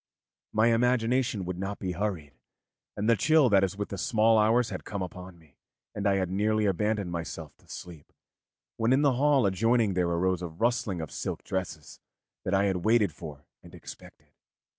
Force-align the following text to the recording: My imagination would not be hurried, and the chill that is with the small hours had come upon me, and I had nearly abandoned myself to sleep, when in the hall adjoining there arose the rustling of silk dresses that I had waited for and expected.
My 0.51 0.69
imagination 0.73 1.45
would 1.45 1.59
not 1.59 1.77
be 1.77 1.91
hurried, 1.91 2.33
and 2.97 3.07
the 3.07 3.15
chill 3.15 3.49
that 3.49 3.63
is 3.63 3.77
with 3.77 3.89
the 3.89 3.99
small 3.99 4.39
hours 4.39 4.71
had 4.71 4.83
come 4.83 5.03
upon 5.03 5.37
me, 5.37 5.57
and 5.93 6.07
I 6.07 6.15
had 6.15 6.31
nearly 6.31 6.65
abandoned 6.65 7.11
myself 7.11 7.55
to 7.57 7.67
sleep, 7.67 8.11
when 8.77 8.93
in 8.93 9.03
the 9.03 9.13
hall 9.13 9.45
adjoining 9.45 9.93
there 9.93 10.09
arose 10.09 10.39
the 10.39 10.47
rustling 10.49 11.01
of 11.01 11.11
silk 11.11 11.43
dresses 11.43 11.99
that 12.45 12.55
I 12.55 12.63
had 12.65 12.77
waited 12.77 13.13
for 13.13 13.45
and 13.61 13.75
expected. 13.75 14.31